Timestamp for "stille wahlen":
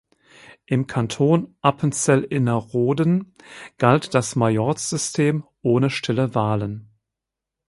5.91-6.89